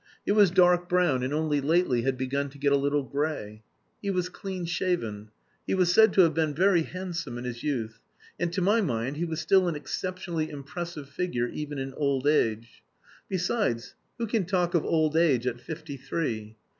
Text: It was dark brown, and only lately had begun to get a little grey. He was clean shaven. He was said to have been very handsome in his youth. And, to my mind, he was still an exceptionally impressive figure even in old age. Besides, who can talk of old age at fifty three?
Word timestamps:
It 0.25 0.31
was 0.31 0.49
dark 0.49 0.89
brown, 0.89 1.21
and 1.21 1.31
only 1.31 1.61
lately 1.61 2.01
had 2.01 2.17
begun 2.17 2.49
to 2.49 2.57
get 2.57 2.71
a 2.71 2.75
little 2.75 3.03
grey. 3.03 3.61
He 4.01 4.09
was 4.09 4.29
clean 4.29 4.65
shaven. 4.65 5.29
He 5.67 5.75
was 5.75 5.93
said 5.93 6.11
to 6.13 6.21
have 6.21 6.33
been 6.33 6.55
very 6.55 6.81
handsome 6.81 7.37
in 7.37 7.43
his 7.43 7.61
youth. 7.61 7.99
And, 8.39 8.51
to 8.53 8.63
my 8.63 8.81
mind, 8.81 9.17
he 9.17 9.25
was 9.25 9.41
still 9.41 9.67
an 9.67 9.75
exceptionally 9.75 10.49
impressive 10.49 11.07
figure 11.07 11.49
even 11.49 11.77
in 11.77 11.93
old 11.93 12.25
age. 12.25 12.81
Besides, 13.29 13.93
who 14.17 14.25
can 14.25 14.45
talk 14.45 14.73
of 14.73 14.83
old 14.83 15.15
age 15.15 15.45
at 15.45 15.61
fifty 15.61 15.97
three? 15.97 16.55